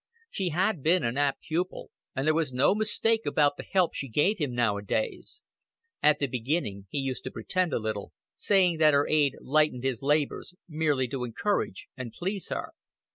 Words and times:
She 0.31 0.49
had 0.49 0.81
been 0.81 1.03
an 1.03 1.15
apt 1.15 1.41
pupil, 1.43 1.91
and 2.15 2.25
there 2.25 2.33
was 2.33 2.51
no 2.51 2.73
mistake 2.73 3.27
about 3.27 3.55
the 3.55 3.61
help 3.61 3.93
she 3.93 4.09
gave 4.09 4.39
him 4.39 4.51
nowadays. 4.55 5.43
At 6.01 6.17
the 6.17 6.25
beginning 6.25 6.87
he 6.89 6.97
used 6.97 7.23
to 7.25 7.29
pretend 7.29 7.71
a 7.71 7.77
little, 7.77 8.11
saying 8.33 8.79
that 8.79 8.95
her 8.95 9.07
aid 9.07 9.35
lightened 9.41 9.83
his 9.83 10.01
labors, 10.01 10.55
merely 10.67 11.07
to 11.09 11.23
encourage 11.23 11.87
and 11.95 12.11
please 12.11 12.49
her. 12.49 12.73